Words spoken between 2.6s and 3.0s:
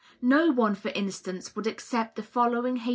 H.